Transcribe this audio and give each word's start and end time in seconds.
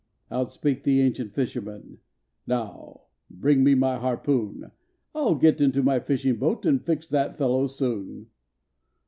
Out 0.31 0.49
spoke 0.49 0.81
the 0.81 0.99
ancient 0.99 1.31
fisherman, 1.31 1.99
"Now 2.47 3.01
bring 3.29 3.63
me 3.63 3.75
my 3.75 3.99
harpoon! 3.99 4.71
I'll 5.13 5.35
get 5.35 5.61
into 5.61 5.83
my 5.83 5.99
fishing 5.99 6.37
boat, 6.37 6.65
and 6.65 6.83
fix 6.83 7.07
the 7.07 7.35
fellow 7.37 7.67
soon." 7.67 8.25